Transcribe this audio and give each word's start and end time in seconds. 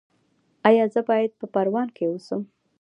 ایا 0.67 0.85
زه 0.93 1.01
باید 1.09 1.31
په 1.39 1.45
پروان 1.53 1.87
کې 1.95 2.05
اوسم؟ 2.11 2.41